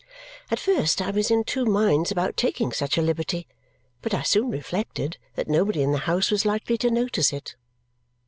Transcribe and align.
At 0.49 0.57
first 0.59 0.99
I 0.99 1.11
was 1.11 1.29
in 1.29 1.43
two 1.43 1.63
minds 1.63 2.09
about 2.09 2.35
taking 2.35 2.71
such 2.71 2.97
a 2.97 3.03
liberty, 3.03 3.45
but 4.01 4.15
I 4.15 4.23
soon 4.23 4.49
reflected 4.49 5.19
that 5.35 5.47
nobody 5.47 5.83
in 5.83 5.91
the 5.91 5.99
house 6.09 6.31
was 6.31 6.43
likely 6.43 6.75
to 6.79 6.89
notice 6.89 7.31
it. 7.31 7.53